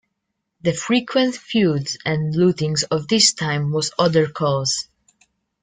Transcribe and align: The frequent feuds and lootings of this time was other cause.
The 0.61 0.73
frequent 0.73 1.35
feuds 1.35 1.95
and 2.03 2.33
lootings 2.33 2.81
of 2.89 3.07
this 3.07 3.33
time 3.33 3.71
was 3.71 3.91
other 3.99 4.27
cause. 4.27 4.87